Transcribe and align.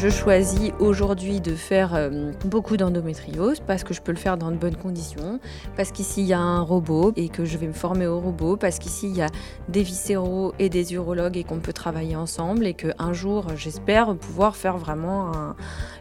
Je 0.00 0.08
choisis 0.10 0.72
aujourd'hui 0.78 1.40
de 1.40 1.54
faire 1.56 1.94
euh, 1.94 2.32
beaucoup 2.44 2.76
d'endométriose 2.76 3.58
parce 3.60 3.82
que 3.82 3.92
je 3.92 4.00
peux 4.00 4.12
le 4.12 4.18
faire 4.18 4.38
dans 4.38 4.50
de 4.50 4.56
bonnes 4.56 4.76
conditions, 4.76 5.40
parce 5.76 5.90
qu'ici 5.90 6.22
il 6.22 6.28
y 6.28 6.32
a 6.32 6.38
un 6.38 6.60
robot 6.60 7.12
et 7.16 7.28
que 7.28 7.44
je 7.44 7.58
vais 7.58 7.66
me 7.66 7.72
former 7.72 8.06
au 8.06 8.20
robot, 8.20 8.56
parce 8.56 8.78
qu'ici 8.78 9.08
il 9.10 9.16
y 9.16 9.22
a 9.22 9.28
des 9.68 9.82
viscéraux 9.82 10.54
et 10.58 10.68
des 10.68 10.94
urologues 10.94 11.36
et 11.36 11.42
qu'on 11.42 11.58
peut 11.58 11.72
travailler 11.72 12.14
ensemble 12.14 12.66
et 12.66 12.74
qu'un 12.74 13.12
jour 13.12 13.48
j'espère 13.56 14.14
pouvoir 14.14 14.54
faire 14.56 14.78
vraiment 14.78 15.32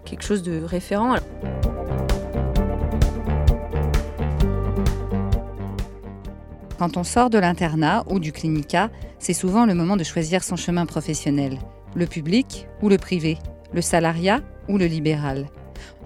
quelque 0.06 0.24
chose 0.24 0.44
de 0.44 0.64
référent. 0.64 1.16
Quand 6.78 6.98
on 6.98 7.04
sort 7.04 7.30
de 7.30 7.40
l'internat 7.40 8.04
ou 8.10 8.20
du 8.20 8.32
clinica, 8.32 8.90
c'est 9.20 9.34
souvent 9.34 9.66
le 9.66 9.74
moment 9.74 9.98
de 9.98 10.04
choisir 10.04 10.44
son 10.44 10.56
chemin 10.56 10.86
professionnel, 10.86 11.58
le 11.96 12.06
public 12.06 12.68
ou 12.82 12.90
le 12.90 12.98
privé 12.98 13.38
le 13.74 13.82
salariat 13.82 14.42
ou 14.68 14.78
le 14.78 14.86
libéral. 14.86 15.48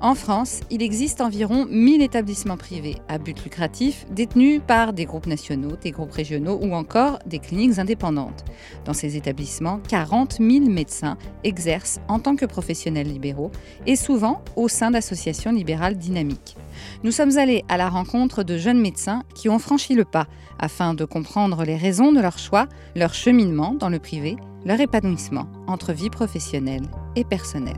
En 0.01 0.15
France, 0.15 0.61
il 0.69 0.81
existe 0.81 1.21
environ 1.21 1.67
1000 1.69 2.01
établissements 2.01 2.57
privés 2.57 2.97
à 3.07 3.17
but 3.17 3.43
lucratif 3.43 4.05
détenus 4.09 4.61
par 4.65 4.93
des 4.93 5.05
groupes 5.05 5.27
nationaux, 5.27 5.75
des 5.81 5.91
groupes 5.91 6.11
régionaux 6.11 6.59
ou 6.61 6.73
encore 6.73 7.19
des 7.25 7.39
cliniques 7.39 7.77
indépendantes. 7.77 8.43
Dans 8.85 8.93
ces 8.93 9.15
établissements, 9.15 9.79
40 9.87 10.37
000 10.39 10.65
médecins 10.65 11.17
exercent 11.43 11.99
en 12.07 12.19
tant 12.19 12.35
que 12.35 12.45
professionnels 12.45 13.07
libéraux 13.07 13.51
et 13.85 13.95
souvent 13.95 14.41
au 14.55 14.67
sein 14.67 14.91
d'associations 14.91 15.51
libérales 15.51 15.97
dynamiques. 15.97 16.57
Nous 17.03 17.11
sommes 17.11 17.37
allés 17.37 17.63
à 17.69 17.77
la 17.77 17.89
rencontre 17.89 18.43
de 18.43 18.57
jeunes 18.57 18.81
médecins 18.81 19.23
qui 19.35 19.49
ont 19.49 19.59
franchi 19.59 19.95
le 19.95 20.05
pas 20.05 20.27
afin 20.59 20.93
de 20.93 21.05
comprendre 21.05 21.63
les 21.63 21.77
raisons 21.77 22.11
de 22.11 22.21
leur 22.21 22.39
choix, 22.39 22.67
leur 22.95 23.13
cheminement 23.13 23.73
dans 23.73 23.89
le 23.89 23.99
privé, 23.99 24.37
leur 24.65 24.79
épanouissement 24.79 25.47
entre 25.67 25.93
vie 25.93 26.09
professionnelle 26.09 26.83
et 27.15 27.23
personnelle. 27.23 27.77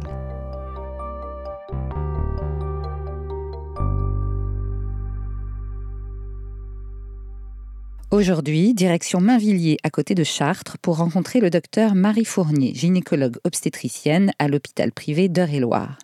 Aujourd'hui, 8.14 8.76
direction 8.76 9.20
Mainvilliers 9.20 9.80
à 9.82 9.90
côté 9.90 10.14
de 10.14 10.24
Chartres 10.24 10.78
pour 10.78 10.98
rencontrer 10.98 11.40
le 11.40 11.50
docteur 11.50 11.96
Marie 11.96 12.26
Fournier, 12.26 12.72
gynécologue 12.76 13.38
obstétricienne 13.44 14.34
à 14.38 14.48
l'hôpital 14.48 14.92
privé 14.92 15.30
d'Eure-et-Loire. 15.30 15.98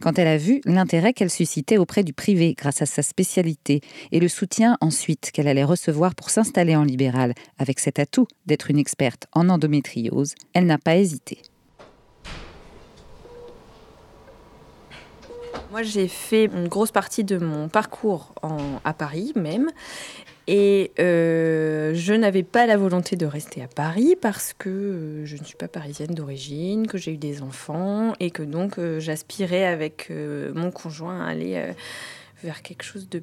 Quand 0.00 0.18
elle 0.18 0.26
a 0.26 0.38
vu 0.38 0.60
l'intérêt 0.64 1.12
qu'elle 1.12 1.30
suscitait 1.30 1.78
auprès 1.78 2.02
du 2.02 2.12
privé 2.12 2.54
grâce 2.58 2.82
à 2.82 2.86
sa 2.86 3.04
spécialité 3.04 3.80
et 4.10 4.18
le 4.18 4.26
soutien 4.26 4.76
ensuite 4.80 5.30
qu'elle 5.32 5.46
allait 5.46 5.62
recevoir 5.62 6.16
pour 6.16 6.30
s'installer 6.30 6.74
en 6.74 6.82
libéral 6.82 7.32
avec 7.60 7.78
cet 7.78 8.00
atout 8.00 8.26
d'être 8.44 8.68
une 8.68 8.80
experte 8.80 9.28
en 9.32 9.48
endométriose, 9.48 10.34
elle 10.54 10.66
n'a 10.66 10.78
pas 10.78 10.96
hésité. 10.96 11.42
Moi, 15.72 15.82
j'ai 15.82 16.06
fait 16.06 16.44
une 16.44 16.68
grosse 16.68 16.90
partie 16.90 17.24
de 17.24 17.38
mon 17.38 17.70
parcours 17.70 18.34
à 18.84 18.92
Paris 18.92 19.32
même. 19.36 19.70
Et 20.46 20.90
euh, 20.98 21.92
je 21.94 22.12
n'avais 22.12 22.42
pas 22.42 22.66
la 22.66 22.76
volonté 22.76 23.16
de 23.16 23.26
rester 23.26 23.62
à 23.62 23.68
Paris 23.68 24.16
parce 24.20 24.52
que 24.52 24.68
euh, 24.68 25.24
je 25.24 25.36
ne 25.36 25.44
suis 25.44 25.56
pas 25.56 25.68
parisienne 25.68 26.14
d'origine, 26.14 26.86
que 26.86 26.98
j'ai 26.98 27.12
eu 27.12 27.16
des 27.16 27.42
enfants 27.42 28.14
et 28.18 28.30
que 28.30 28.42
donc 28.42 28.78
euh, 28.78 28.98
j'aspirais 28.98 29.64
avec 29.64 30.10
mon 30.54 30.70
conjoint 30.70 31.24
à 31.24 31.28
aller 31.28 31.72
vers 32.42 32.62
quelque 32.62 32.82
chose 32.82 33.08
de 33.08 33.22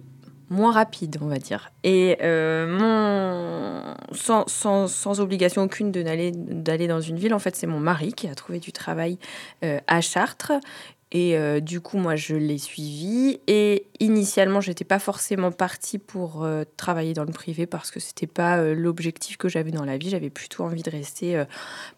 moins 0.50 0.72
rapide, 0.72 1.18
on 1.22 1.28
va 1.28 1.38
dire. 1.38 1.72
Et 1.84 2.18
mon... 2.22 3.96
sans, 4.14 4.48
sans, 4.48 4.88
sans, 4.88 5.20
obligation 5.20 5.64
aucune 5.64 5.92
d'aller 5.92 6.88
dans 6.88 7.02
une 7.02 7.18
ville, 7.18 7.34
en 7.34 7.40
fait, 7.40 7.56
c'est 7.56 7.68
mon 7.68 7.80
mari 7.80 8.14
qui 8.14 8.28
a 8.28 8.36
trouvé 8.36 8.60
du 8.60 8.72
travail 8.72 9.20
à 9.62 10.02
Chartres 10.02 10.54
et 11.12 11.36
euh, 11.36 11.60
du 11.60 11.82
coup, 11.82 11.98
moi, 11.98 12.16
je 12.16 12.36
l'ai 12.36 12.60
suivi. 12.60 13.40
Et 13.48 13.88
initialement, 14.00 14.62
j'étais 14.62 14.84
pas 14.84 15.00
forcément 15.00 15.52
partie 15.52 15.98
pour 15.98 16.44
euh, 16.44 16.66
travailler 16.78 17.14
dans 17.14 17.24
le 17.24 17.32
privé 17.32 17.66
parce 17.66 17.90
que 17.90 18.00
c'était 18.00 18.28
pas 18.28 18.58
euh, 18.58 18.76
l'objectif 18.76 19.38
que 19.38 19.50
j'avais 19.50 19.72
dans 19.72 19.86
la 19.86 19.98
vie. 19.98 20.12
J'avais 20.12 20.30
plutôt 20.30 20.64
envie 20.64 20.84
de 20.84 20.92
rester 20.92 21.44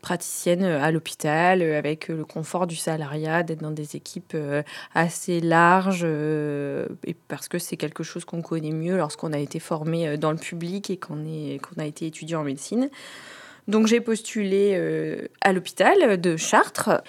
praticienne 0.01 0.63
à 0.63 0.91
l'hôpital 0.91 1.61
avec 1.61 2.07
le 2.07 2.23
confort 2.23 2.67
du 2.67 2.77
salariat, 2.77 3.44
d'être 3.44 3.61
dans 3.61 3.71
des 3.71 3.95
équipes 3.95 4.38
assez 4.94 5.41
larges. 5.41 6.05
et 6.05 7.16
parce 7.27 7.47
que 7.47 7.59
c'est 7.59 7.77
quelque 7.77 8.03
chose 8.03 8.25
qu'on 8.25 8.41
connaît 8.41 8.71
mieux 8.71 8.97
lorsqu'on 8.97 9.33
a 9.33 9.39
été 9.39 9.59
formé 9.59 10.17
dans 10.17 10.31
le 10.31 10.38
public 10.38 10.89
et 10.89 10.97
qu'on 10.97 11.25
a 11.77 11.85
été 11.85 12.05
étudiant 12.07 12.41
en 12.41 12.44
médecine. 12.44 12.89
Donc 13.67 13.88
j'ai 13.88 14.01
postulé 14.01 15.29
à 15.41 15.53
l'hôpital 15.53 16.19
de 16.19 16.35
Chartres 16.38 17.01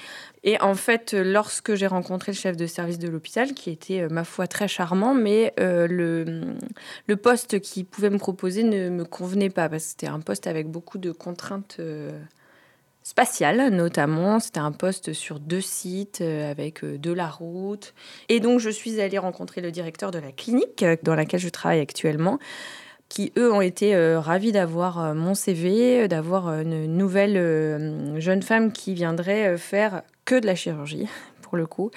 et 0.45 0.61
en 0.61 0.75
fait, 0.75 1.13
lorsque 1.13 1.75
j'ai 1.75 1.87
rencontré 1.87 2.33
le 2.33 2.37
chef 2.37 2.57
de 2.57 2.67
service 2.67 2.99
de 2.99 3.09
l'hôpital, 3.09 3.55
qui 3.55 3.71
était, 3.71 4.03
euh, 4.03 4.09
ma 4.11 4.25
foi, 4.25 4.49
très 4.49 4.67
charmant, 4.67 5.15
mais 5.15 5.55
euh, 5.61 5.87
le, 7.07 7.17
poste 7.17 7.61
qu'il 7.61 7.85
pouvait 7.85 8.11
me 8.11 8.19
proposer 8.19 8.65
ne 8.65 8.89
me 8.89 9.05
convenait 9.05 9.51
pas, 9.51 9.69
parce 9.69 9.85
que 9.85 9.91
c'était 9.91 10.09
un 10.09 10.21
poste 10.21 10.49
avec 10.49 10.67
beaucoup 10.67 10.99
de 10.99 11.13
contraintes 11.13 11.77
euh, 11.79 12.19
spatiales, 13.05 13.69
notamment. 13.69 14.41
C'était 14.41 14.59
un 14.59 14.73
poste 14.73 15.13
sur 15.13 15.39
deux 15.39 15.61
sites, 15.61 16.21
avec 16.21 16.85
de 16.85 17.13
la 17.13 17.29
route. 17.29 17.95
Et 18.29 18.41
donc, 18.41 18.59
je 18.59 18.71
suis 18.71 19.01
allée 19.01 19.19
rencontrer 19.19 19.61
le 19.61 19.71
directeur 19.71 20.11
de 20.11 20.19
la 20.19 20.33
clinique 20.33 20.85
dans 21.05 21.15
laquelle 21.15 21.41
je 21.41 21.51
travaille 21.51 21.81
actuellement, 21.81 22.41
qui 23.13 23.31
eux 23.37 23.53
ont 23.53 23.61
été 23.61 23.95
ravis 24.17 24.53
d'avoir 24.53 25.15
mon 25.15 25.35
CV, 25.35 26.09
d'avoir 26.09 26.49
une 26.49 26.87
nouvelle 26.87 28.17
jeune 28.19 28.43
femme 28.43 28.73
qui 28.73 28.95
viendrait 28.95 29.59
faire 29.59 30.01
que 30.25 30.35
de 30.35 30.47
la 30.47 30.55
chirurgie 30.55 31.07
pour 31.43 31.59
le 31.59 31.67
coup. 31.67 31.91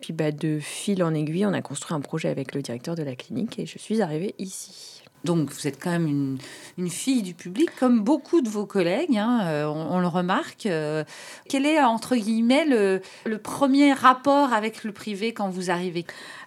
Puis 0.00 0.14
bah, 0.14 0.32
de 0.32 0.58
fil 0.58 1.04
en 1.04 1.12
aiguille, 1.12 1.44
on 1.44 1.52
a 1.52 1.60
construit 1.60 1.94
un 1.94 2.00
projet 2.00 2.30
avec 2.30 2.54
le 2.54 2.62
directeur 2.62 2.94
de 2.94 3.02
la 3.02 3.14
clinique 3.14 3.58
et 3.58 3.66
je 3.66 3.76
suis 3.76 4.00
arrivée 4.00 4.34
ici. 4.38 5.01
Donc 5.24 5.50
vous 5.50 5.66
êtes 5.66 5.80
quand 5.80 5.90
même 5.90 6.38
une, 6.78 6.88
fille 6.90 7.22
du 7.22 7.34
public, 7.34 7.70
comme 7.78 8.00
beaucoup 8.00 8.40
de 8.40 8.48
vos 8.48 8.66
collègues, 8.66 9.16
hein, 9.16 9.40
euh, 9.44 9.66
on, 9.66 10.00
le 10.00 10.08
remarque. 10.08 10.66
Euh, 10.66 11.04
quel 11.48 11.64
est, 11.64 11.80
entre 11.80 12.16
guillemets, 12.16 12.64
le, 12.64 13.00
le, 13.24 13.38
premier 13.38 13.92
rapport 13.92 14.52
avec 14.52 14.82
le 14.82 14.92
privé 14.92 15.32
quand 15.32 15.48
vous 15.48 15.70
arrivez? 15.70 16.04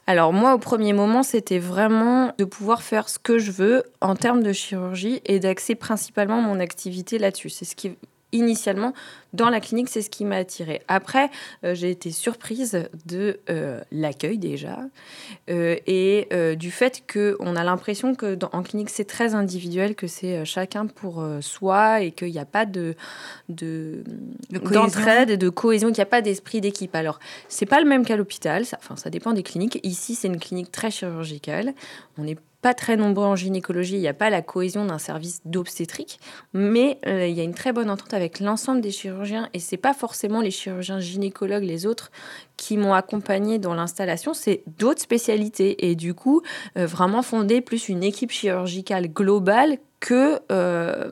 Alors 0.07 0.33
moi, 0.33 0.53
au 0.53 0.59
premier 0.59 0.93
moment, 0.93 1.23
c'était 1.23 1.59
vraiment 1.59 2.33
de 2.37 2.43
pouvoir 2.43 2.83
faire 2.83 3.09
ce 3.09 3.17
que 3.17 3.39
je 3.39 3.51
veux 3.51 3.83
en 4.01 4.15
termes 4.15 4.43
de 4.43 4.51
chirurgie 4.51 5.21
et 5.25 5.39
d'axer 5.39 5.75
principalement 5.75 6.41
mon 6.41 6.59
activité 6.59 7.17
là-dessus. 7.17 7.49
C'est 7.49 7.65
ce 7.65 7.75
qui 7.75 7.95
initialement, 8.35 8.93
dans 9.35 9.49
la 9.49 9.59
clinique, 9.59 9.89
c'est 9.89 10.01
ce 10.01 10.09
qui 10.09 10.25
m'a 10.25 10.37
attirée. 10.37 10.81
Après, 10.87 11.29
euh, 11.63 11.75
j'ai 11.75 11.91
été 11.91 12.11
surprise 12.11 12.87
de 13.05 13.39
euh, 13.49 13.81
l'accueil 13.91 14.37
déjà 14.37 14.79
euh, 15.49 15.75
et 15.85 16.27
du 16.57 16.71
fait 16.71 17.03
qu'on 17.11 17.55
a 17.55 17.63
l'impression 17.63 18.15
que 18.15 18.35
dans, 18.35 18.49
en 18.53 18.63
clinique, 18.63 18.89
c'est 18.89 19.05
très 19.05 19.35
individuel, 19.35 19.95
que 19.95 20.07
c'est 20.07 20.45
chacun 20.45 20.87
pour 20.87 21.25
soi 21.41 22.01
et 22.01 22.11
qu'il 22.11 22.31
n'y 22.31 22.39
a 22.39 22.45
pas 22.45 22.65
de, 22.65 22.95
de, 23.49 24.03
d'entraide 24.49 25.29
et 25.29 25.37
de 25.37 25.49
cohésion, 25.49 25.89
qu'il 25.89 25.97
n'y 25.97 26.03
a 26.03 26.07
pas 26.07 26.21
d'esprit 26.21 26.61
d'équipe. 26.61 26.95
Alors, 26.95 27.19
c'est 27.47 27.65
pas 27.65 27.79
le 27.79 27.87
même 27.87 28.05
qu'à 28.05 28.15
l'hôpital, 28.15 28.65
ça, 28.65 28.77
enfin, 28.79 28.95
ça 28.95 29.09
dépend 29.09 29.33
des 29.33 29.43
cliniques. 29.43 29.79
Ici, 29.83 30.15
c'est 30.15 30.27
une 30.27 30.39
clinique 30.39 30.71
très 30.71 30.91
chirurgicale. 30.91 31.73
On 32.17 32.27
est 32.27 32.37
pas 32.61 32.73
très 32.73 32.97
nombreux 32.97 33.25
en 33.25 33.35
gynécologie, 33.35 33.93
il 33.93 33.99
n'y 33.99 34.07
a 34.07 34.15
pas 34.15 34.31
la 34.31 34.41
cohésion 34.41 34.85
d'un 34.85 34.97
service 34.97 35.41
d'obstétrique, 35.45 36.19
mais 36.53 36.97
il 37.05 37.29
y 37.29 37.39
a 37.39 37.43
une 37.43 37.53
très 37.53 37.71
bonne 37.73 37.91
entente 37.91 38.15
avec 38.15 38.39
l'ensemble 38.39 38.81
des 38.81 38.89
chirurgiens 38.89 39.24
et 39.53 39.59
c'est 39.59 39.77
pas 39.77 39.93
forcément 39.93 40.41
les 40.41 40.51
chirurgiens 40.51 40.99
gynécologues, 40.99 41.63
les 41.63 41.85
autres 41.85 42.11
qui 42.57 42.77
m'ont 42.77 42.93
accompagné 42.93 43.59
dans 43.59 43.73
l'installation, 43.73 44.33
c'est 44.33 44.63
d'autres 44.77 45.01
spécialités. 45.01 45.89
Et 45.89 45.95
du 45.95 46.13
coup 46.13 46.41
euh, 46.77 46.85
vraiment 46.85 47.21
fonder 47.21 47.61
plus 47.61 47.89
une 47.89 48.03
équipe 48.03 48.31
chirurgicale 48.31 49.07
globale 49.07 49.77
que 49.99 50.39
euh, 50.51 51.09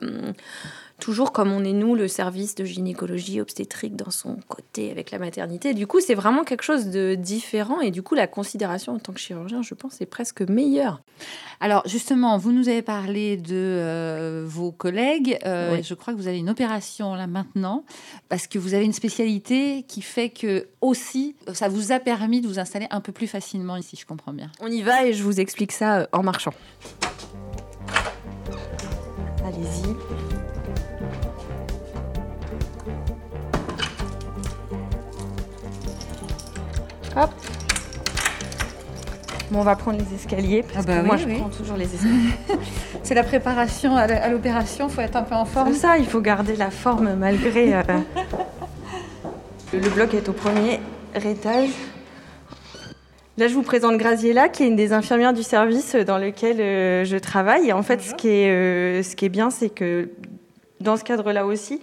toujours 0.98 1.32
comme 1.32 1.52
on 1.52 1.64
est 1.64 1.72
nous, 1.72 1.94
le 1.94 2.08
service 2.08 2.54
de 2.54 2.64
gynécologie 2.64 3.40
obstétrique 3.40 3.96
dans 3.96 4.10
son 4.10 4.38
côté 4.48 4.90
avec 4.90 5.10
la 5.10 5.18
maternité. 5.18 5.74
Du 5.74 5.86
coup, 5.86 6.00
c'est 6.00 6.14
vraiment 6.14 6.44
quelque 6.44 6.62
chose 6.62 6.86
de 6.86 7.14
différent 7.14 7.80
et 7.80 7.90
du 7.90 8.02
coup, 8.02 8.14
la 8.14 8.26
considération 8.26 8.94
en 8.94 8.98
tant 8.98 9.12
que 9.12 9.20
chirurgien, 9.20 9.62
je 9.62 9.74
pense, 9.74 10.00
est 10.00 10.06
presque 10.06 10.42
meilleure. 10.42 11.00
Alors 11.60 11.82
justement, 11.86 12.38
vous 12.38 12.52
nous 12.52 12.68
avez 12.68 12.82
parlé 12.82 13.36
de 13.36 13.54
euh, 13.54 14.44
vos 14.46 14.72
collègues. 14.72 15.38
Euh, 15.44 15.82
je 15.82 15.94
crois 15.94 16.12
que 16.12 16.18
vous 16.18 16.28
avez 16.28 16.38
une 16.38 16.50
opération 16.50 17.14
là 17.14 17.26
maintenant 17.26 17.84
parce 18.28 18.46
que 18.46 18.58
vous 18.58 18.74
avez 18.74 18.84
une 18.84 18.92
spécialité 18.92 19.84
qui 19.88 20.02
fait 20.02 20.30
que 20.30 20.68
aussi, 20.80 21.36
ça 21.52 21.68
vous 21.68 21.92
a 21.92 22.00
permis 22.00 22.40
de 22.40 22.46
vous 22.46 22.58
installer 22.58 22.86
un 22.90 23.00
peu 23.00 23.12
plus 23.12 23.26
facilement 23.26 23.76
ici, 23.76 23.96
je 23.98 24.06
comprends 24.06 24.32
bien. 24.32 24.50
On 24.60 24.68
y 24.68 24.82
va 24.82 25.06
et 25.06 25.12
je 25.12 25.22
vous 25.22 25.40
explique 25.40 25.72
ça 25.72 26.00
euh, 26.00 26.06
en 26.12 26.22
marchant. 26.22 26.52
Allez-y. 29.44 30.03
Hop. 37.16 37.30
Bon, 39.50 39.60
on 39.60 39.62
va 39.62 39.76
prendre 39.76 39.98
les 39.98 40.14
escaliers, 40.16 40.62
parce 40.62 40.78
Ah 40.80 40.82
bah 40.86 41.00
que 41.00 41.06
moi 41.06 41.16
oui, 41.16 41.34
je 41.34 41.38
prends 41.38 41.48
toujours 41.50 41.76
les 41.76 41.84
escaliers. 41.94 42.14
C'est 43.02 43.14
la 43.14 43.22
préparation 43.22 43.94
à 43.96 44.28
l'opération, 44.28 44.88
faut 44.88 45.00
être 45.02 45.16
un 45.16 45.22
peu 45.22 45.34
en 45.34 45.44
forme. 45.44 45.68
Comme 45.68 45.76
ça, 45.76 45.98
il 45.98 46.06
faut 46.06 46.20
garder 46.20 46.56
la 46.56 46.70
forme 46.70 47.14
malgré... 47.14 47.74
euh, 47.74 47.82
Le 49.72 49.88
bloc 49.90 50.14
est 50.14 50.28
au 50.28 50.32
premier 50.32 50.80
étage. 51.14 51.68
Là, 53.36 53.48
je 53.48 53.54
vous 53.54 53.62
présente 53.62 53.96
Graziella, 53.98 54.48
qui 54.48 54.62
est 54.62 54.68
une 54.68 54.76
des 54.76 54.92
infirmières 54.92 55.32
du 55.34 55.42
service 55.42 55.94
dans 55.94 56.18
lequel 56.18 56.60
euh, 56.60 57.04
je 57.04 57.16
travaille. 57.16 57.68
Et 57.68 57.72
en 57.72 57.82
fait, 57.82 58.00
ce 58.00 58.14
qui 58.14 58.28
est, 58.28 58.50
euh, 58.50 59.02
ce 59.02 59.14
qui 59.14 59.26
est 59.26 59.28
bien, 59.28 59.50
c'est 59.50 59.68
que 59.70 60.08
dans 60.80 60.96
ce 60.96 61.04
cadre-là 61.04 61.44
aussi, 61.44 61.80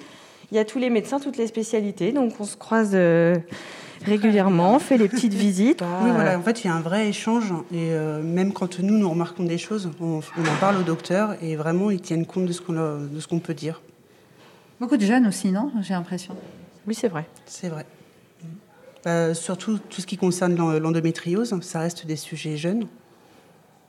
il 0.51 0.57
y 0.57 0.59
a 0.59 0.65
tous 0.65 0.79
les 0.79 0.89
médecins, 0.89 1.19
toutes 1.19 1.37
les 1.37 1.47
spécialités. 1.47 2.11
Donc, 2.11 2.33
on 2.39 2.43
se 2.45 2.57
croise 2.57 2.97
régulièrement, 4.05 4.75
on 4.75 4.79
fait 4.79 4.97
les 4.97 5.07
petites 5.07 5.33
visites. 5.47 5.81
Oui, 5.81 6.09
voilà, 6.13 6.37
en 6.37 6.41
fait, 6.41 6.63
il 6.63 6.67
y 6.67 6.69
a 6.69 6.75
un 6.75 6.81
vrai 6.81 7.07
échange. 7.09 7.51
Et 7.71 7.91
euh, 7.93 8.21
même 8.21 8.53
quand 8.53 8.79
nous, 8.79 8.97
nous 8.97 9.09
remarquons 9.09 9.43
des 9.43 9.57
choses, 9.57 9.89
on, 9.99 10.19
on 10.37 10.41
en 10.47 10.55
parle 10.59 10.77
au 10.77 10.83
docteur 10.83 11.35
et 11.41 11.55
vraiment, 11.55 11.91
ils 11.91 12.01
tiennent 12.01 12.25
compte 12.25 12.45
de 12.45 12.53
ce 12.53 12.61
qu'on 12.61 12.73
leur- 12.73 12.97
de 12.99 13.19
ce 13.19 13.27
qu'on 13.27 13.39
peut 13.39 13.53
dire. 13.53 13.81
Beaucoup 14.79 14.97
de 14.97 15.05
jeunes 15.05 15.27
aussi, 15.27 15.51
non 15.51 15.71
J'ai 15.81 15.93
l'impression? 15.93 16.35
Oui, 16.87 16.95
c'est 16.95 17.07
vrai. 17.07 17.25
C'est 17.45 17.69
vrai. 17.69 17.85
Euh, 19.07 19.33
surtout 19.33 19.79
tout 19.79 19.99
ce 20.01 20.05
qui 20.07 20.17
concerne 20.17 20.55
l'en- 20.55 20.79
l'endométriose, 20.79 21.59
ça 21.61 21.79
reste 21.79 22.05
des 22.05 22.15
sujets 22.15 22.57
jeunes. 22.57 22.85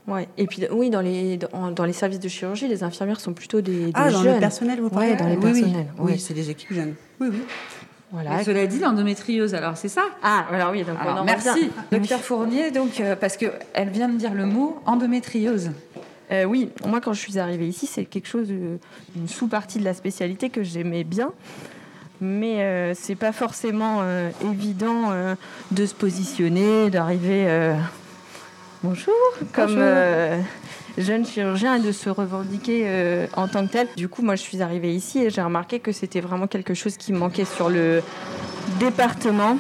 Ouais. 0.08 0.26
Et 0.36 0.46
puis, 0.46 0.64
oui, 0.72 0.90
dans 0.90 1.00
les, 1.00 1.36
dans, 1.36 1.70
dans 1.70 1.84
les 1.84 1.92
services 1.92 2.18
de 2.18 2.28
chirurgie, 2.28 2.66
les 2.66 2.82
infirmières 2.82 3.20
sont 3.20 3.32
plutôt 3.34 3.60
des, 3.60 3.86
des 3.86 3.92
Ah, 3.94 4.10
dans 4.10 4.22
le 4.22 4.38
personnel, 4.40 4.80
vous 4.80 4.86
Ouais, 4.88 5.14
parlez? 5.14 5.16
dans 5.16 5.28
les 5.28 5.36
Oui, 5.36 5.52
oui. 5.52 5.60
personnels, 5.60 5.92
Oui, 5.98 6.12
oui. 6.14 6.18
c'est 6.18 6.34
des 6.34 6.50
équipes 6.50 6.72
jeunes. 6.72 6.94
Oui, 7.20 7.28
oui. 7.30 7.42
Voilà. 8.12 8.44
Cela 8.44 8.66
dit, 8.66 8.78
l'endométriose, 8.78 9.54
alors 9.54 9.76
c'est 9.76 9.88
ça? 9.88 10.02
Ah, 10.22 10.44
alors 10.52 10.70
oui, 10.72 10.84
donc 10.84 10.96
on 10.98 11.08
Alors, 11.08 11.22
en 11.22 11.24
merci, 11.24 11.70
docteur 11.92 12.20
Fournier, 12.20 12.70
donc, 12.70 13.00
euh, 13.00 13.16
parce 13.16 13.36
qu'elle 13.38 13.88
vient 13.90 14.08
de 14.08 14.16
dire 14.18 14.34
le 14.34 14.44
mot 14.44 14.78
endométriose. 14.86 15.70
Euh, 16.30 16.44
oui, 16.44 16.70
moi 16.86 17.00
quand 17.00 17.12
je 17.14 17.20
suis 17.20 17.38
arrivée 17.38 17.66
ici, 17.68 17.86
c'est 17.86 18.04
quelque 18.04 18.28
chose, 18.28 18.48
de- 18.48 18.78
une 19.16 19.28
sous-partie 19.28 19.78
de 19.78 19.84
la 19.84 19.94
spécialité 19.94 20.50
que 20.50 20.62
j'aimais 20.62 21.04
bien. 21.04 21.32
Mais 22.20 22.62
euh, 22.62 22.92
c'est 22.94 23.16
pas 23.16 23.32
forcément 23.32 23.98
euh, 24.02 24.30
évident 24.44 25.10
euh, 25.10 25.34
de 25.72 25.84
se 25.86 25.94
positionner, 25.94 26.88
d'arriver 26.90 27.46
euh, 27.48 27.74
bonjour 28.82 29.12
comme 29.52 29.74
Bonjour. 29.74 30.44
Jeune 30.98 31.24
chirurgien 31.24 31.76
et 31.76 31.80
de 31.80 31.92
se 31.92 32.10
revendiquer 32.10 32.82
euh, 32.84 33.26
en 33.36 33.48
tant 33.48 33.66
que 33.66 33.72
tel. 33.72 33.88
Du 33.96 34.08
coup, 34.08 34.22
moi 34.22 34.36
je 34.36 34.42
suis 34.42 34.62
arrivée 34.62 34.94
ici 34.94 35.18
et 35.18 35.30
j'ai 35.30 35.42
remarqué 35.42 35.80
que 35.80 35.92
c'était 35.92 36.20
vraiment 36.20 36.46
quelque 36.46 36.74
chose 36.74 36.96
qui 36.96 37.12
manquait 37.12 37.44
sur 37.44 37.68
le 37.68 38.02
département 38.78 39.56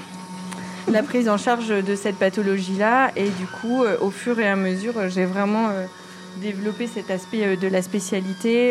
la 0.90 1.02
prise 1.02 1.28
en 1.28 1.36
charge 1.36 1.68
de 1.68 1.94
cette 1.94 2.16
pathologie-là. 2.16 3.10
Et 3.16 3.28
du 3.28 3.46
coup, 3.46 3.84
euh, 3.84 3.96
au 4.00 4.10
fur 4.10 4.38
et 4.40 4.48
à 4.48 4.56
mesure, 4.56 5.08
j'ai 5.08 5.24
vraiment 5.24 5.68
euh, 5.68 5.86
développé 6.40 6.86
cet 6.86 7.10
aspect 7.10 7.56
de 7.56 7.68
la 7.68 7.82
spécialité. 7.82 8.70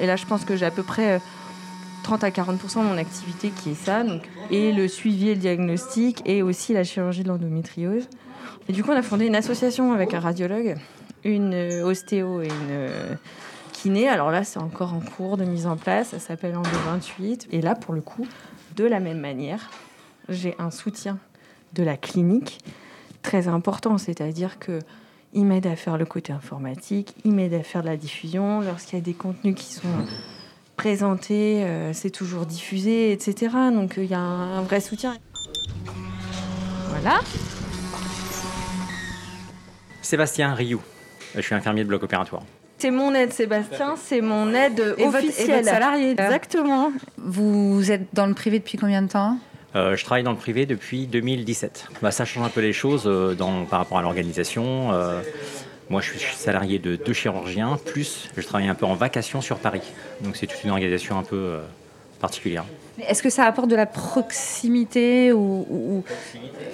Et 0.00 0.06
là, 0.06 0.16
je 0.16 0.26
pense 0.26 0.44
que 0.44 0.56
j'ai 0.56 0.66
à 0.66 0.70
peu 0.70 0.82
près 0.82 1.12
euh, 1.12 1.18
30 2.02 2.24
à 2.24 2.30
40% 2.30 2.78
de 2.78 2.84
mon 2.84 2.98
activité 2.98 3.50
qui 3.50 3.70
est 3.70 3.84
ça. 3.84 4.02
Et 4.50 4.72
le 4.72 4.88
suivi 4.88 5.30
et 5.30 5.34
le 5.34 5.40
diagnostic, 5.40 6.22
et 6.26 6.42
aussi 6.42 6.72
la 6.72 6.84
chirurgie 6.84 7.22
de 7.22 7.28
l'endométriose. 7.28 8.08
Et 8.68 8.72
du 8.72 8.84
coup, 8.84 8.90
on 8.90 8.96
a 8.96 9.02
fondé 9.02 9.26
une 9.26 9.36
association 9.36 9.92
avec 9.92 10.14
un 10.14 10.20
radiologue, 10.20 10.76
une 11.24 11.54
euh, 11.54 11.84
ostéo 11.84 12.42
et 12.42 12.46
une 12.46 12.70
euh, 12.70 13.14
kiné. 13.72 14.08
Alors 14.08 14.30
là, 14.30 14.44
c'est 14.44 14.58
encore 14.58 14.94
en 14.94 15.00
cours 15.00 15.36
de 15.36 15.44
mise 15.44 15.66
en 15.66 15.76
place. 15.76 16.08
Ça 16.08 16.18
s'appelle 16.18 16.56
Endo 16.56 16.68
28. 16.86 17.48
Et 17.52 17.60
là, 17.60 17.74
pour 17.74 17.94
le 17.94 18.00
coup, 18.00 18.26
de 18.76 18.84
la 18.84 19.00
même 19.00 19.20
manière, 19.20 19.70
j'ai 20.28 20.54
un 20.58 20.70
soutien 20.70 21.18
de 21.74 21.82
la 21.82 21.96
clinique 21.96 22.60
très 23.22 23.48
important, 23.48 23.98
c'est-à-dire 23.98 24.58
que 24.58 24.80
il 25.34 25.46
m'aide 25.46 25.66
à 25.66 25.76
faire 25.76 25.96
le 25.96 26.04
côté 26.04 26.30
informatique, 26.32 27.14
il 27.24 27.32
m'aide 27.32 27.54
à 27.54 27.62
faire 27.62 27.80
de 27.80 27.86
la 27.86 27.96
diffusion. 27.96 28.60
Lorsqu'il 28.60 28.98
y 28.98 29.02
a 29.02 29.04
des 29.04 29.14
contenus 29.14 29.54
qui 29.54 29.72
sont 29.72 29.88
présentés, 30.76 31.64
euh, 31.64 31.94
c'est 31.94 32.10
toujours 32.10 32.44
diffusé, 32.44 33.12
etc. 33.12 33.54
Donc 33.72 33.94
il 33.96 34.04
y 34.04 34.14
a 34.14 34.18
un, 34.18 34.58
un 34.58 34.62
vrai 34.62 34.80
soutien. 34.80 35.16
Voilà. 36.90 37.20
Sébastien 40.02 40.52
Rioux. 40.52 40.82
Je 41.34 41.40
suis 41.40 41.54
infirmier 41.54 41.82
de 41.84 41.88
bloc 41.88 42.02
opératoire. 42.02 42.42
C'est 42.78 42.90
mon 42.90 43.14
aide, 43.14 43.32
Sébastien, 43.32 43.94
c'est 43.96 44.20
mon 44.20 44.52
aide 44.54 44.80
Et 44.98 45.04
votre- 45.04 45.16
et 45.24 45.28
officielle. 45.28 45.50
votre 45.58 45.64
salarié, 45.68 46.10
Exactement. 46.12 46.92
Vous 47.16 47.90
êtes 47.92 48.08
dans 48.12 48.26
le 48.26 48.34
privé 48.34 48.58
depuis 48.58 48.76
combien 48.78 49.02
de 49.02 49.08
temps 49.08 49.38
Euh, 49.76 49.96
je 49.96 50.04
travaille 50.04 50.22
dans 50.24 50.32
le 50.32 50.36
privé 50.36 50.66
depuis 50.66 51.06
2017. 51.06 51.86
Bah, 52.02 52.10
ça 52.10 52.24
change 52.24 52.44
un 52.44 52.48
peu 52.50 52.60
les 52.60 52.72
choses 52.74 53.04
euh, 53.06 53.34
dans, 53.34 53.64
par 53.64 53.78
rapport 53.78 53.98
à 53.98 54.02
l'organisation. 54.02 54.92
Euh, 54.92 55.22
moi, 55.90 56.00
je 56.02 56.10
suis 56.18 56.34
salarié 56.34 56.78
de 56.78 56.96
deux 56.96 57.12
chirurgiens, 57.12 57.78
plus 57.86 58.28
je 58.36 58.42
travaille 58.42 58.68
un 58.68 58.74
peu 58.74 58.84
en 58.86 58.94
vacation 58.94 59.40
sur 59.40 59.58
Paris. 59.58 59.82
Donc 60.20 60.36
c'est 60.36 60.46
toute 60.46 60.62
une 60.64 60.70
organisation 60.70 61.18
un 61.18 61.22
peu 61.22 61.36
euh, 61.36 61.58
particulière. 62.22 62.64
Est-ce 63.08 63.22
que 63.22 63.30
ça 63.30 63.44
apporte 63.44 63.68
de 63.68 63.76
la 63.76 63.86
proximité 63.86 65.32
ou, 65.32 65.66
ou- 65.68 65.96
ou- 65.98 66.04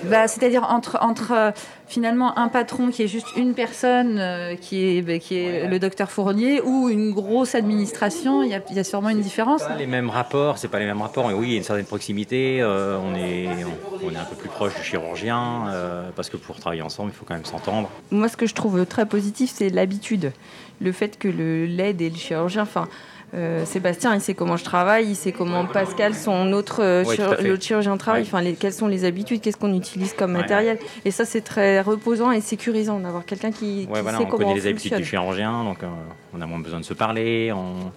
bah, 0.05 0.27
c'est-à-dire 0.29 0.65
entre, 0.69 0.99
entre 1.01 1.33
euh, 1.33 1.51
finalement 1.87 2.37
un 2.39 2.49
patron 2.49 2.89
qui 2.91 3.03
est 3.05 3.09
juste 3.09 3.29
une 3.37 3.55
personne 3.55 4.19
euh, 4.19 4.57
qui 4.57 4.99
est, 4.99 5.03
bah, 5.03 5.19
qui 5.19 5.37
est 5.37 5.67
le 5.69 5.79
docteur 5.79 6.11
Fournier 6.11 6.61
ou 6.61 6.89
une 6.89 7.13
grosse 7.13 7.55
administration, 7.55 8.43
il 8.43 8.51
y 8.51 8.55
a, 8.55 8.61
il 8.71 8.77
y 8.77 8.79
a 8.81 8.85
sûrement 8.85 9.11
une 9.11 9.21
différence. 9.21 9.63
Pas 9.63 9.77
les 9.77 9.87
mêmes 9.87 10.11
rapports, 10.11 10.59
c'est 10.59 10.69
pas 10.69 10.79
les 10.81 10.87
mêmes 10.87 11.01
rapports, 11.03 11.29
mais 11.29 11.35
oui, 11.35 11.47
il 11.49 11.51
y 11.53 11.55
a 11.55 11.59
une 11.59 11.63
certaine 11.65 11.87
proximité. 11.87 12.61
euh, 12.61 12.99
on, 12.99 13.15
est, 13.15 13.49
on, 13.65 14.07
on 14.07 14.11
est 14.11 14.17
un 14.17 14.25
peu 14.25 14.37
plus 14.37 14.49
proche 14.49 14.75
du 14.75 14.83
chirurgien, 14.83 15.69
euh, 15.69 16.09
parce 16.17 16.29
que 16.31 16.37
pour 16.37 16.57
travailler 16.59 16.83
ensemble, 16.83 17.11
il 17.15 17.17
faut 17.17 17.25
quand 17.25 17.35
même 17.35 17.45
s'entendre. 17.45 17.89
Moi, 18.11 18.29
ce 18.29 18.37
que 18.37 18.47
je 18.47 18.55
trouve 18.55 18.85
très 18.87 19.07
positif, 19.07 19.51
c'est 19.55 19.69
l'habitude. 19.71 20.33
Le 20.81 20.93
fait 20.93 21.19
que 21.19 21.29
le 21.29 21.67
l'aide 21.67 22.01
et 22.03 22.11
le 22.11 22.17
chirurgien, 22.17 22.63
enfin, 22.63 22.89
euh, 23.35 23.65
Sébastien, 23.67 24.15
il 24.15 24.21
sait 24.21 24.35
comment 24.35 24.57
je 24.57 24.65
travaille, 24.65 25.07
il 25.09 25.15
sait 25.17 25.33
comment 25.33 25.67
Pascal, 25.67 26.15
son 26.15 26.53
autre 26.53 26.83
euh, 26.83 27.05
Ouais, 27.05 27.17
chir- 27.17 27.61
chirurgien 27.61 27.97
travaille, 27.99 28.23
Ouais. 28.23 28.29
enfin, 28.29 28.41
les- 28.41 28.55
quelles 28.55 28.73
sont 28.73 28.87
les 28.87 29.05
habitudes, 29.05 29.41
qu'est-ce 29.41 29.57
qu'on 29.59 29.75
utilise 29.75 30.15
comme 30.15 30.33
Ouais. 30.35 30.41
matériel. 30.41 30.79
Et 31.05 31.11
ça, 31.11 31.25
c'est 31.25 31.43
très 31.43 31.81
reposant 31.81 32.33
et 32.33 32.41
sécurisant 32.41 32.99
d'avoir 33.01 33.25
quelqu'un 33.27 33.51
qui, 33.51 33.81
qui 33.81 33.87
voilà, 33.89 34.11
sait 34.13 34.17
on 34.17 34.27
comment 34.27 34.39
connaît 34.45 34.53
on 34.53 34.55
les 34.55 34.67
habitudes 34.67 34.95
du 34.97 35.05
chirurgien, 35.05 35.65
donc 35.65 35.83
euh, 35.83 35.87
on 36.35 36.41
a 36.41 36.47
moins 36.47 36.59
besoin 36.61 36.81
de 36.81 36.85
se 36.85 36.95
parler, 36.95 37.53
on- 37.53 37.91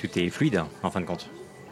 tout 0.00 0.08
est 0.18 0.30
fluide 0.30 0.62
en 0.82 0.90
fin 0.90 1.00
de 1.00 1.06
compte. 1.06 1.28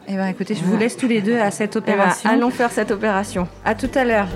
Eh 0.07 0.15
ben, 0.15 0.27
écoutez, 0.27 0.55
je 0.55 0.63
vous 0.63 0.77
laisse 0.77 0.97
tous 0.97 1.07
les 1.07 1.21
deux 1.21 1.37
à 1.37 1.51
cette 1.51 1.75
Eh 1.75 1.79
ben, 1.79 1.93
opération. 1.93 2.29
allons 2.29 2.49
faire 2.51 2.71
cette 2.71 2.91
opération. 2.91 3.47
À 3.65 3.75
tout 3.75 3.89
à 3.95 4.03
l'heure. 4.03 4.27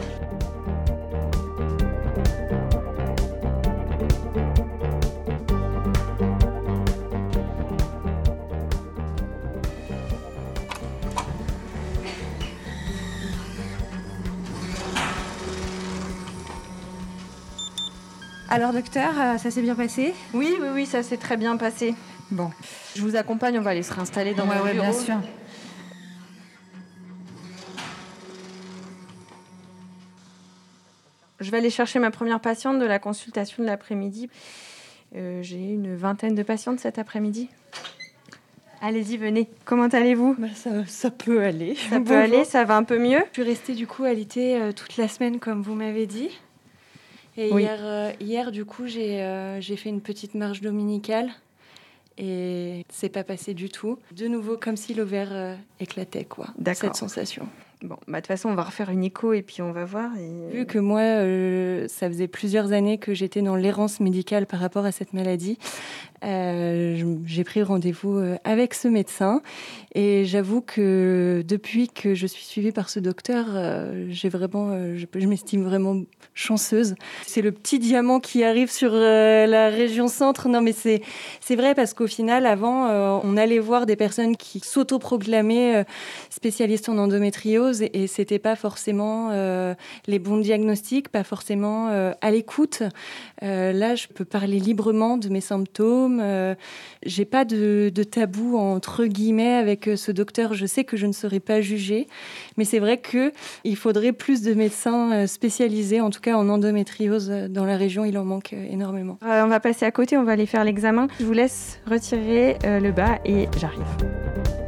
Alors 18.54 18.72
docteur, 18.72 19.20
euh, 19.20 19.38
ça 19.40 19.50
s'est 19.50 19.64
bien 19.64 19.74
passé? 19.74 20.14
Oui, 20.36 20.54
oui, 20.62 20.68
oui, 20.72 20.86
ça 20.86 21.02
s'est 21.02 21.18
très 21.18 21.38
bien 21.38 21.58
passé. 21.58 21.96
Bon, 22.30 22.52
Je 22.96 23.02
vous 23.02 23.16
accompagne, 23.16 23.58
on 23.58 23.64
va 23.64 23.72
aller 23.72 23.82
se 23.82 23.92
réinstaller 23.92 24.36
dans 24.36 24.48
ouais, 24.48 24.56
mon 24.56 24.64
ouais, 24.64 24.74
bureau. 24.74 24.92
bien 24.92 24.94
sûr. 24.94 25.16
Je 31.40 31.50
vais 31.50 31.58
aller 31.58 31.72
chercher 31.72 31.98
ma 31.98 32.12
première 32.12 32.40
patiente 32.40 32.78
de 32.78 32.86
la 32.86 33.00
consultation 33.00 33.64
de 33.64 33.68
l'après-midi. 33.68 34.30
Euh, 35.16 35.42
J'ai 35.42 35.58
une 35.58 35.96
vingtaine 35.96 36.36
de 36.36 36.44
patientes 36.44 36.80
cet 36.80 37.00
après-midi. 37.00 37.50
Allez-y, 38.82 39.18
venez. 39.18 39.50
Comment 39.66 39.88
allez-vous? 39.88 40.36
Bah, 40.38 40.48
ça, 40.54 40.70
ça 40.86 41.10
peut 41.10 41.42
aller. 41.44 41.76
Ça 41.90 42.00
peut 42.06 42.16
aller, 42.16 42.46
ça 42.46 42.66
va 42.66 42.76
un 42.76 42.84
peu 42.84 43.00
mieux? 43.00 43.24
Je 43.34 43.42
suis 43.42 43.50
restée 43.50 43.74
du 43.74 43.88
coup 43.88 44.04
alitée 44.04 44.62
euh, 44.62 44.72
toute 44.74 44.98
la 44.98 45.08
semaine 45.08 45.40
comme 45.40 45.64
vous 45.64 45.74
m'avez 45.74 46.06
dit. 46.06 46.30
Et 47.38 47.52
Oui. 47.52 47.64
hier, 47.64 47.80
euh, 47.82 48.12
hier, 48.20 48.52
du 48.52 48.66
coup, 48.66 48.88
j'ai 48.88 49.22
euh, 49.22 49.60
j'ai 49.60 49.76
fait 49.76 49.90
une 49.90 50.02
petite 50.02 50.36
marche 50.36 50.62
dominicale 50.62 51.32
et 52.18 52.86
c'est 52.90 53.10
pas 53.10 53.24
passé 53.24 53.54
du 53.54 53.70
tout. 53.70 53.98
De 54.16 54.28
nouveau, 54.28 54.58
comme 54.58 54.78
si 54.78 54.94
l'ovaire 54.94 55.30
euh, 55.32 55.56
éclatait, 55.80 56.26
quoi. 56.26 56.48
Cette 56.76 56.96
sensation. 56.96 57.48
Bon, 57.84 57.98
bah, 58.08 58.20
de 58.20 58.22
toute 58.22 58.28
façon, 58.28 58.48
on 58.48 58.56
va 58.56 58.64
refaire 58.64 58.90
une 58.92 59.04
écho 59.04 59.34
et 59.34 59.42
puis 59.42 59.62
on 59.62 59.74
va 59.74 59.84
voir. 59.84 60.10
Vu 60.54 60.66
que 60.66 60.80
moi, 60.80 61.02
euh, 61.02 61.86
ça 61.90 62.08
faisait 62.08 62.30
plusieurs 62.30 62.72
années 62.72 62.98
que 62.98 63.14
j'étais 63.14 63.42
dans 63.42 63.58
l'errance 63.58 64.00
médicale 64.00 64.46
par 64.46 64.62
rapport 64.62 64.86
à 64.86 64.94
cette 64.94 65.12
maladie, 65.12 65.58
euh, 66.24 67.18
j'ai 67.26 67.44
pris 67.44 67.62
rendez-vous 67.62 68.20
euh, 68.20 68.38
avec 68.46 68.74
ce 68.74 68.88
médecin. 68.88 69.42
Et 69.96 70.24
j'avoue 70.24 70.62
que 70.62 71.44
depuis 71.46 71.90
que 71.90 72.16
je 72.16 72.26
suis 72.26 72.46
suivie 72.46 72.72
par 72.72 72.90
ce 72.90 73.02
docteur, 73.02 73.48
j'ai 74.08 74.30
vraiment, 74.30 74.76
je, 74.96 75.28
m'estime 75.28 75.64
vraiment 75.64 76.02
chanceuse. 76.34 76.96
C'est 77.28 77.42
le 77.42 77.52
petit 77.52 77.80
diamant 77.80 78.20
qui 78.20 78.44
arrive 78.44 78.72
sur 78.72 78.94
la 78.94 79.70
région 79.70 80.08
centre. 80.08 80.50
Non, 80.50 80.62
mais 80.62 80.72
c'est 80.72 81.04
c'est 81.42 81.56
vrai 81.56 81.76
parce 81.76 81.94
qu'au 81.94 82.08
final, 82.08 82.48
avant, 82.48 82.88
on 83.24 83.38
allait 83.38 83.60
voir 83.60 83.86
des 83.86 83.96
personnes 83.96 84.36
qui 84.36 84.62
s'autoproclamaient 84.62 85.86
spécialistes 86.32 86.90
en 86.90 86.98
endométriose 86.98 87.73
et, 87.82 88.08
c'était 88.08 88.40
pas 88.40 88.56
forcément 88.56 89.32
les 90.08 90.20
bons 90.20 90.38
diagnostics, 90.38 91.10
pas 91.10 91.24
forcément 91.24 91.88
à 91.88 92.32
l'écoute. 92.32 92.84
là, 93.42 93.96
je 93.96 94.08
peux 94.08 94.26
parler 94.26 94.60
librement 94.60 95.18
de 95.18 95.30
mes 95.30 95.42
symptômes. 95.42 96.22
J'ai 97.06 97.26
pas 97.26 97.46
de, 97.46 97.92
de, 97.94 98.04
tabou 98.04 98.58
entre 98.58 99.06
guillemets 99.06 99.54
avec 99.54 99.90
ce 99.96 100.12
docteur. 100.12 100.54
Je 100.54 100.66
sais 100.66 100.84
que 100.84 100.98
je 100.98 101.08
ne 101.08 101.14
serai 101.14 101.40
pas 101.40 101.62
jugée, 101.62 102.08
mais 102.58 102.66
c'est 102.66 102.80
vrai 102.80 102.98
que 102.98 103.32
il 103.64 103.76
faudrait 103.76 104.14
plus 104.14 104.42
de 104.42 104.54
médecins 104.54 105.28
spécialisés, 105.28 106.02
en 106.02 106.10
tout 106.10 106.22
cas 106.22 106.36
en 106.36 106.50
endométriose 106.50 107.30
dans 107.50 107.66
la 107.66 107.78
région. 107.78 108.06
Il 108.06 108.18
en 108.18 108.26
manque 108.26 108.54
énormément. 108.54 109.18
on 109.22 109.48
va 109.48 109.60
passer 109.60 109.86
à 109.86 109.92
côté. 109.92 110.18
On 110.18 110.24
va 110.24 110.34
aller 110.34 110.46
faire 110.46 110.64
l'examen. 110.64 111.08
Je 111.20 111.26
vous 111.26 111.34
laisse 111.34 111.80
retirer 111.86 112.58
le 112.64 112.92
bas 112.92 113.20
et 113.26 113.48
j'arrive. 113.58 114.63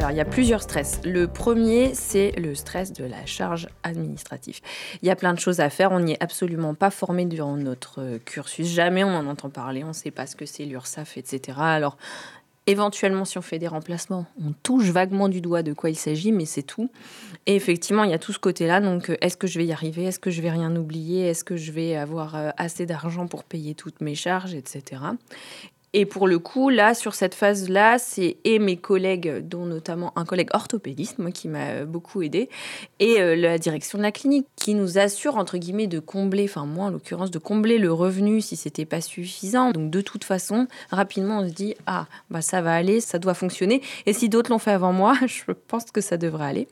Alors, 0.00 0.12
il 0.12 0.16
y 0.16 0.20
a 0.20 0.24
plusieurs 0.24 0.62
stress. 0.62 0.98
Le 1.04 1.28
premier, 1.28 1.92
c'est 1.92 2.32
le 2.38 2.54
stress 2.54 2.94
de 2.94 3.04
la 3.04 3.26
charge 3.26 3.68
administrative. 3.82 4.60
Il 5.02 5.08
y 5.08 5.10
a 5.10 5.14
plein 5.14 5.34
de 5.34 5.38
choses 5.38 5.60
à 5.60 5.68
faire. 5.68 5.92
On 5.92 6.00
n'y 6.00 6.12
est 6.12 6.22
absolument 6.22 6.72
pas 6.72 6.88
formé 6.88 7.26
durant 7.26 7.54
notre 7.58 8.16
cursus. 8.24 8.66
Jamais 8.66 9.04
on 9.04 9.14
en 9.14 9.26
entend 9.26 9.50
parler. 9.50 9.84
On 9.84 9.88
ne 9.88 9.92
sait 9.92 10.10
pas 10.10 10.26
ce 10.26 10.36
que 10.36 10.46
c'est 10.46 10.64
l'URSAF, 10.64 11.18
etc. 11.18 11.58
Alors, 11.60 11.98
Éventuellement, 12.66 13.24
si 13.24 13.36
on 13.36 13.42
fait 13.42 13.58
des 13.58 13.66
remplacements, 13.66 14.26
on 14.40 14.52
touche 14.52 14.90
vaguement 14.90 15.28
du 15.28 15.40
doigt 15.40 15.62
de 15.62 15.72
quoi 15.72 15.90
il 15.90 15.96
s'agit, 15.96 16.30
mais 16.30 16.44
c'est 16.44 16.62
tout. 16.62 16.90
Et 17.46 17.56
effectivement, 17.56 18.04
il 18.04 18.10
y 18.10 18.14
a 18.14 18.18
tout 18.18 18.32
ce 18.32 18.38
côté-là. 18.38 18.80
Donc, 18.80 19.10
euh, 19.10 19.16
est-ce 19.22 19.36
que 19.36 19.48
je 19.48 19.58
vais 19.58 19.64
y 19.66 19.72
arriver? 19.72 20.04
Est-ce 20.04 20.20
que 20.20 20.30
je 20.30 20.40
vais 20.40 20.50
rien 20.50 20.76
oublier? 20.76 21.26
Est-ce 21.26 21.42
que 21.42 21.56
je 21.56 21.72
vais 21.72 21.96
avoir 21.96 22.36
euh, 22.36 22.50
assez 22.58 22.86
d'argent 22.86 23.26
pour 23.26 23.44
payer 23.44 23.74
toutes 23.74 24.00
mes 24.00 24.14
charges, 24.14 24.54
etc. 24.54 25.02
Et 25.92 26.06
pour 26.06 26.28
le 26.28 26.38
coup, 26.38 26.68
là, 26.68 26.94
sur 26.94 27.14
cette 27.14 27.34
phase-là, 27.34 27.98
c'est 27.98 28.36
et 28.44 28.60
mes 28.60 28.76
collègues, 28.76 29.38
dont 29.46 29.66
notamment 29.66 30.12
un 30.14 30.24
collègue 30.24 30.50
orthopédiste, 30.52 31.18
moi, 31.18 31.32
qui 31.32 31.48
m'a 31.48 31.70
euh, 31.70 31.84
beaucoup 31.84 32.22
aidé, 32.22 32.48
et 33.00 33.20
euh, 33.20 33.34
la 33.34 33.58
direction 33.58 33.98
de 33.98 34.04
la 34.04 34.12
clinique, 34.12 34.46
qui 34.54 34.74
nous 34.74 34.98
assure, 34.98 35.36
entre 35.36 35.58
guillemets, 35.58 35.88
de 35.88 35.98
combler, 35.98 36.44
enfin 36.44 36.64
moi 36.64 36.86
en 36.86 36.90
l'occurrence, 36.90 37.32
de 37.32 37.40
combler 37.40 37.78
le 37.78 37.92
revenu 37.92 38.40
si 38.40 38.54
c'était 38.54 38.84
pas 38.84 39.00
suffisant. 39.00 39.72
Donc 39.72 39.90
de 39.90 40.00
toute 40.00 40.22
façon, 40.22 40.68
rapidement, 40.90 41.40
on 41.40 41.48
se 41.48 41.52
dit, 41.52 41.74
ah, 41.86 42.06
bah 42.30 42.40
ça 42.40 42.62
va 42.62 42.72
aller, 42.72 43.00
ça 43.00 43.18
doit 43.18 43.34
fonctionner. 43.34 43.82
Et 44.06 44.12
si 44.12 44.28
d'autres 44.28 44.50
l'ont 44.50 44.58
fait 44.58 44.70
avant 44.70 44.92
moi, 44.92 45.16
je 45.26 45.52
pense 45.66 45.86
que 45.86 46.00
ça 46.00 46.16
devrait 46.16 46.46
aller. 46.46 46.68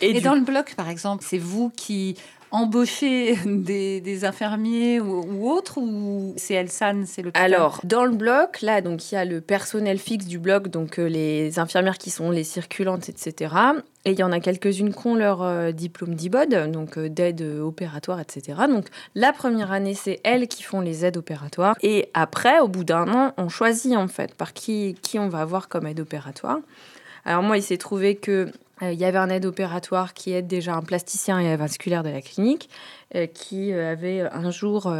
Et, 0.00 0.20
dans 0.20 0.34
le 0.34 0.40
bloc, 0.40 0.74
par 0.76 0.88
exemple, 0.88 1.24
c'est 1.26 1.38
vous 1.38 1.70
qui 1.76 2.16
embaucher 2.50 3.36
des, 3.46 4.24
infirmiers 4.24 5.00
ou, 5.00 5.50
autres 5.50 5.78
ou 5.78 6.34
c'est 6.36 6.54
Elsan, 6.54 7.04
c'est 7.06 7.22
le 7.22 7.30
Alors, 7.34 7.80
dans 7.84 8.04
le 8.04 8.14
bloc, 8.14 8.60
là, 8.60 8.80
donc 8.80 9.10
il 9.10 9.14
y 9.14 9.18
a 9.18 9.24
le 9.24 9.40
personnel 9.40 9.98
fixe 9.98 10.26
du 10.26 10.38
bloc, 10.38 10.68
donc 10.68 10.98
euh, 10.98 11.08
les 11.08 11.58
infirmières 11.58 11.98
qui 11.98 12.10
sont 12.10 12.30
les 12.30 12.44
circulantes, 12.44 13.08
etc. 13.08 13.54
Et 14.04 14.12
il 14.12 14.18
y 14.18 14.22
en 14.22 14.32
a 14.32 14.40
quelques-unes 14.40 14.94
qui 14.94 15.06
ont 15.06 15.14
leur 15.14 15.42
euh, 15.42 15.72
diplôme 15.72 16.14
d'IBOD, 16.14 16.70
donc 16.70 16.98
euh, 16.98 17.08
d'aide 17.08 17.42
opératoire, 17.42 18.20
etc. 18.20 18.62
Donc 18.68 18.86
la 19.14 19.32
première 19.32 19.72
année, 19.72 19.94
c'est 19.94 20.20
elles 20.24 20.48
qui 20.48 20.62
font 20.62 20.80
les 20.80 21.04
aides 21.04 21.16
opératoires. 21.16 21.76
Et 21.82 22.10
après, 22.14 22.60
au 22.60 22.68
bout 22.68 22.84
d'un 22.84 23.08
an, 23.08 23.32
on 23.36 23.48
choisit 23.48 23.96
en 23.96 24.08
fait 24.08 24.34
par 24.34 24.52
qui, 24.52 24.96
qui 25.02 25.18
on 25.18 25.28
va 25.28 25.40
avoir 25.40 25.68
comme 25.68 25.86
aide 25.86 26.00
opératoire. 26.00 26.58
Alors 27.24 27.42
moi, 27.42 27.56
il 27.56 27.62
s'est 27.62 27.78
trouvé 27.78 28.16
que 28.16 28.50
euh, 28.82 28.92
il 28.92 28.98
y 28.98 29.04
avait 29.04 29.18
un 29.18 29.28
aide 29.28 29.44
opératoire 29.44 30.14
qui 30.14 30.32
aide 30.32 30.46
déjà 30.46 30.74
un 30.74 30.82
plasticien 30.82 31.38
et 31.38 31.54
vasculaire 31.56 32.02
de 32.02 32.08
la 32.08 32.22
clinique 32.22 32.70
euh, 33.14 33.26
qui 33.26 33.72
euh, 33.72 33.92
avait 33.92 34.20
un 34.20 34.50
jour 34.50 34.92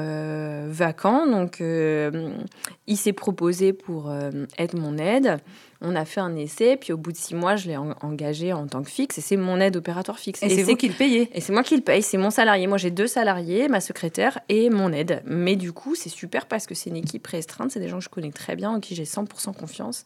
vacant. 0.68 1.26
Donc, 1.26 1.60
il 1.60 2.96
s'est 2.96 3.12
proposé 3.12 3.72
pour 3.72 4.12
être 4.58 4.78
mon 4.78 4.98
aide. 4.98 5.38
On 5.82 5.96
a 5.96 6.04
fait 6.04 6.20
un 6.20 6.36
essai, 6.36 6.76
puis 6.76 6.92
au 6.92 6.98
bout 6.98 7.10
de 7.10 7.16
six 7.16 7.34
mois, 7.34 7.56
je 7.56 7.68
l'ai 7.68 7.76
engagé 7.76 8.52
en 8.52 8.66
tant 8.66 8.82
que 8.82 8.90
fixe, 8.90 9.16
et 9.16 9.22
c'est 9.22 9.38
mon 9.38 9.58
aide 9.60 9.76
opératoire 9.76 10.18
fixe. 10.18 10.42
Et, 10.42 10.50
c'est 10.50 10.62
vous 10.62 10.76
qui 10.76 10.88
le 10.88 10.94
payez 10.94 11.30
Et 11.32 11.40
c'est 11.40 11.54
moi 11.54 11.62
qui 11.62 11.74
le 11.74 11.80
paye, 11.80 12.02
c'est 12.02 12.18
mon 12.18 12.28
salarié. 12.28 12.66
Moi, 12.66 12.76
j'ai 12.76 12.90
deux 12.90 13.06
salariés, 13.06 13.66
ma 13.68 13.80
secrétaire 13.80 14.40
et 14.50 14.68
mon 14.68 14.92
aide. 14.92 15.22
Mais 15.24 15.56
du 15.56 15.72
coup, 15.72 15.94
c'est 15.94 16.10
super 16.10 16.44
parce 16.44 16.66
que 16.66 16.74
c'est 16.74 16.90
une 16.90 16.96
équipe 16.96 17.26
restreinte, 17.26 17.70
c'est 17.70 17.80
des 17.80 17.88
gens 17.88 17.98
que 17.98 18.04
je 18.04 18.10
connais 18.10 18.30
très 18.30 18.56
bien, 18.56 18.70
en 18.72 18.80
qui 18.80 18.94
j'ai 18.94 19.04
100% 19.04 19.54
confiance. 19.54 20.04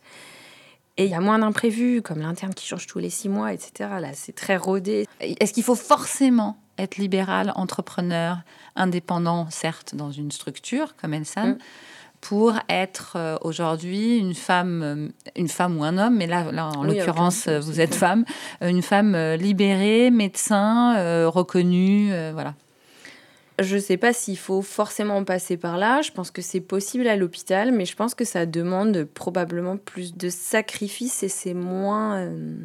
Et 0.97 1.05
il 1.07 1.11
y 1.11 1.15
a 1.15 1.21
moins 1.21 1.41
d'imprévus, 1.41 2.03
comme 2.03 2.21
l'interne 2.21 2.55
qui 2.55 2.67
change 2.67 2.87
tous 2.87 3.01
les 3.01 3.11
six 3.11 3.29
mois, 3.29 3.53
etc. 3.53 3.91
Là, 4.01 4.11
c'est 4.15 4.35
très 4.35 4.57
rodé. 4.57 5.07
Est-ce 5.21 5.53
qu'il 5.53 5.65
faut 5.65 5.75
forcément 5.75 6.57
être 6.79 6.97
libéral, 6.97 7.53
entrepreneur, 7.57 8.39
indépendant, 8.77 9.49
certes, 9.51 9.95
dans 9.95 10.11
une 10.11 10.31
structure 10.31 10.95
comme 10.97 11.15
Elsan, 11.15 11.51
mm. 11.51 11.59
pour 12.21 12.55
être 12.69 13.15
euh, 13.17 13.37
aujourd'hui 13.43 14.19
une 14.19 14.35
femme, 14.35 14.83
euh, 14.83 15.09
une 15.37 15.49
femme 15.49 15.79
ou 15.79 15.85
un 15.85 15.99
homme, 15.99 16.17
mais 16.17 16.27
là, 16.27 16.51
là 16.53 16.69
en 16.69 16.85
l'occurrence, 16.85 17.49
vous 17.49 17.81
êtes 17.81 17.95
femme, 17.95 18.25
une 18.61 18.83
femme 18.83 19.15
euh, 19.15 19.37
libérée, 19.37 20.11
médecin, 20.11 21.27
reconnue, 21.27 22.13
voilà. 22.33 22.55
Je 23.61 23.77
ne 23.77 23.81
sais 23.81 23.97
pas 23.97 24.13
s'il 24.13 24.37
faut 24.37 24.63
forcément 24.63 25.23
passer 25.23 25.57
par 25.57 25.79
là. 25.79 26.03
Je 26.03 26.11
pense 26.11 26.31
que 26.33 26.43
c'est 26.43 26.61
possible 26.61 27.07
à 27.07 27.17
l'hôpital, 27.17 27.71
mais 27.71 27.85
je 27.85 27.95
pense 27.95 28.15
que 28.15 28.25
ça 28.25 28.47
demande 28.47 29.05
probablement 29.05 29.77
plus 29.77 30.17
de 30.17 30.29
sacrifices 30.29 31.23
et 31.23 31.29
c'est 31.29 31.55
moins, 31.55 32.19
euh, 32.19 32.57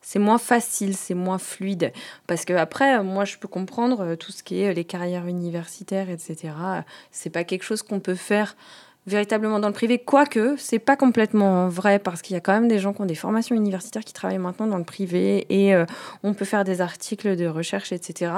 c'est 0.00 0.18
moins 0.18 0.38
facile, 0.38 0.96
c'est 0.96 1.14
moins 1.14 1.36
fluide. 1.36 1.92
Parce 2.26 2.46
que 2.46 2.54
après, 2.54 3.02
moi, 3.02 3.26
je 3.26 3.36
peux 3.36 3.48
comprendre 3.48 4.00
euh, 4.00 4.16
tout 4.16 4.32
ce 4.32 4.42
qui 4.42 4.60
est 4.60 4.72
les 4.72 4.84
carrières 4.84 5.26
universitaires, 5.26 6.08
etc. 6.08 6.54
C'est 7.12 7.30
pas 7.30 7.44
quelque 7.44 7.64
chose 7.64 7.82
qu'on 7.82 8.00
peut 8.00 8.14
faire 8.14 8.56
véritablement 9.08 9.58
dans 9.58 9.68
le 9.68 9.74
privé, 9.74 9.98
quoique 9.98 10.54
c'est 10.58 10.78
pas 10.78 10.96
complètement 10.96 11.68
vrai 11.68 11.98
parce 11.98 12.22
qu'il 12.22 12.34
y 12.34 12.36
a 12.36 12.40
quand 12.40 12.52
même 12.52 12.68
des 12.68 12.78
gens 12.78 12.92
qui 12.92 13.00
ont 13.00 13.06
des 13.06 13.14
formations 13.14 13.56
universitaires 13.56 14.04
qui 14.04 14.12
travaillent 14.12 14.38
maintenant 14.38 14.66
dans 14.66 14.78
le 14.78 14.84
privé 14.84 15.46
et 15.48 15.74
euh, 15.74 15.86
on 16.22 16.34
peut 16.34 16.44
faire 16.44 16.64
des 16.64 16.80
articles 16.80 17.34
de 17.34 17.46
recherche, 17.46 17.92
etc. 17.92 18.32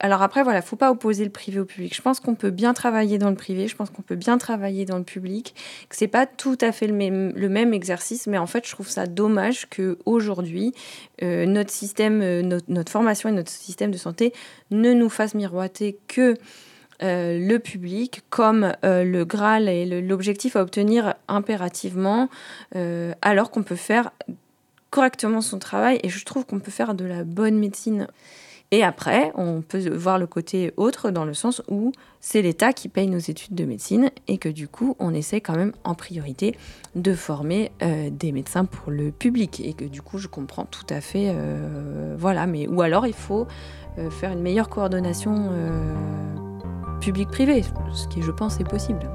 Alors 0.00 0.22
après, 0.22 0.42
voilà, 0.42 0.62
faut 0.62 0.76
pas 0.76 0.90
opposer 0.90 1.24
le 1.24 1.30
privé 1.30 1.60
au 1.60 1.64
public. 1.64 1.94
Je 1.94 2.02
pense 2.02 2.20
qu'on 2.20 2.34
peut 2.34 2.50
bien 2.50 2.74
travailler 2.74 3.18
dans 3.18 3.30
le 3.30 3.36
privé, 3.36 3.68
je 3.68 3.76
pense 3.76 3.90
qu'on 3.90 4.02
peut 4.02 4.16
bien 4.16 4.36
travailler 4.36 4.84
dans 4.84 4.98
le 4.98 5.04
public, 5.04 5.54
que 5.88 5.96
c'est 5.96 6.08
pas 6.08 6.26
tout 6.26 6.58
à 6.60 6.72
fait 6.72 6.86
le 6.86 6.94
même, 7.48 7.74
exercice, 7.74 8.26
mais 8.26 8.38
en 8.38 8.46
fait, 8.46 8.66
je 8.66 8.72
trouve 8.72 8.88
ça 8.88 9.06
dommage 9.06 9.68
que 9.68 9.98
aujourd'hui 10.04 10.74
euh, 11.22 11.46
notre 11.46 11.70
système, 11.70 12.20
euh, 12.22 12.58
notre 12.66 12.90
formation 12.90 13.28
et 13.28 13.32
notre 13.32 13.50
système 13.50 13.90
de 13.90 13.96
santé 13.96 14.32
ne 14.70 14.92
nous 14.92 15.08
fassent 15.08 15.34
miroiter 15.34 15.98
que 16.08 16.34
euh, 17.02 17.38
le 17.38 17.58
public 17.58 18.22
comme 18.28 18.74
euh, 18.84 19.04
le 19.04 19.24
Graal 19.24 19.68
et 19.68 20.02
l'objectif 20.02 20.54
à 20.56 20.62
obtenir 20.62 21.14
impérativement, 21.28 22.28
euh, 22.76 23.14
alors 23.22 23.50
qu'on 23.50 23.62
peut 23.62 23.76
faire 23.76 24.10
correctement 24.90 25.40
son 25.40 25.58
travail 25.58 25.98
et 26.02 26.10
je 26.10 26.24
trouve 26.24 26.44
qu'on 26.44 26.60
peut 26.60 26.70
faire 26.70 26.94
de 26.94 27.06
la 27.06 27.24
bonne 27.24 27.58
médecine. 27.58 28.06
Et 28.72 28.84
après, 28.84 29.32
on 29.34 29.62
peut 29.62 29.88
voir 29.88 30.18
le 30.18 30.26
côté 30.26 30.72
autre 30.76 31.10
dans 31.10 31.24
le 31.24 31.34
sens 31.34 31.60
où 31.68 31.90
c'est 32.20 32.42
l'État 32.42 32.72
qui 32.72 32.88
paye 32.88 33.08
nos 33.08 33.18
études 33.18 33.54
de 33.54 33.64
médecine 33.64 34.10
et 34.28 34.38
que 34.38 34.48
du 34.48 34.68
coup, 34.68 34.94
on 35.00 35.12
essaie 35.12 35.40
quand 35.40 35.56
même 35.56 35.72
en 35.82 35.94
priorité 35.94 36.56
de 36.94 37.14
former 37.14 37.72
des 37.80 38.30
médecins 38.30 38.66
pour 38.66 38.92
le 38.92 39.10
public 39.10 39.60
et 39.64 39.72
que 39.72 39.84
du 39.84 40.02
coup, 40.02 40.18
je 40.18 40.28
comprends 40.28 40.66
tout 40.66 40.86
à 40.88 41.00
fait, 41.00 41.34
voilà. 42.16 42.46
Mais 42.46 42.68
ou 42.68 42.80
alors, 42.80 43.08
il 43.08 43.12
faut 43.12 43.48
faire 44.10 44.30
une 44.30 44.42
meilleure 44.42 44.68
coordination 44.68 45.50
public-privé, 47.00 47.64
ce 47.92 48.06
qui 48.06 48.22
je 48.22 48.30
pense 48.30 48.60
est 48.60 48.68
possible. 48.68 49.10